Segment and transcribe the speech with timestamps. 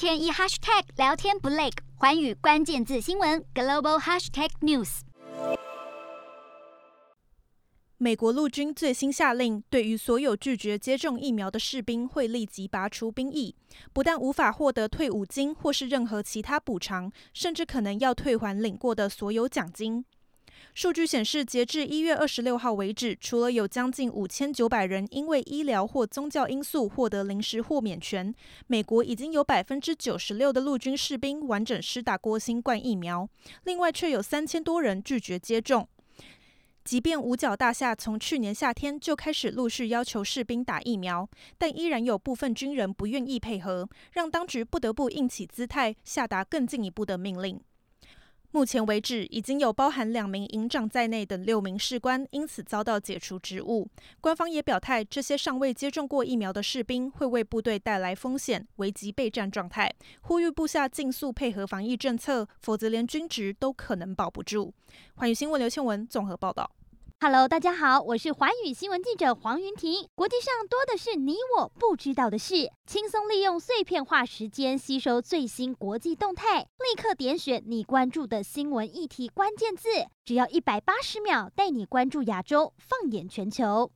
[0.00, 1.68] 天一 hashtag 聊天不累，
[1.98, 5.00] 寰宇关键字新闻 global hashtag news。
[7.98, 13.54] 美国陆军最新下令，对于所有拒绝接种疫苗的士兵，会立即拔除兵役，
[13.92, 20.06] 不但无法获得退伍金或是任何其他补偿，甚至可能要退还领过的所有奖金。
[20.74, 28.34] 数据显示，截至一月二十六号为止，除了有将近五千九百人因为医疗或宗教因素获得临时豁免权，
[28.66, 33.28] 美国已经有百分之九十六的陆军士兵完整施打过新冠疫苗，
[33.64, 35.88] 另外却有三千多人拒绝接种。
[36.82, 47.60] 即便五角大厦从去年夏天就开始陆续要求士兵打疫苗，但依然有部分军人不愿意配合，让当局不得不硬起姿态，下达更进一步的命令。
[48.52, 53.88] 目前为止，已经有包含两名营长在内等六名士官因此遭到解除职务。
[54.20, 64.74] 官方也表态，这些尚未接种过疫苗的士兵会为部队带来风险，危及备战状态，呼吁部下尽速配合防疫政策，否则连军职都可能保不住。
[65.14, 66.68] 环宇新闻刘倩文综合报道。
[67.22, 70.08] Hello，大家好，我是寰宇新闻记者黄云婷。
[70.14, 79.90] 国际上多的是你我不知道的事，轻松利用碎片化时间吸收最新国际动态，立刻点选你关注的新闻议题关键字，
[80.24, 83.92] 只要一百八十秒，带你关注亚洲，放眼全球。